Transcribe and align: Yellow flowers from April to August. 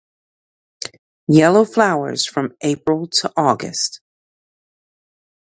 Yellow 1.27 1.63
flowers 1.63 2.25
from 2.25 2.55
April 2.63 3.05
to 3.07 3.31
August. 3.37 4.01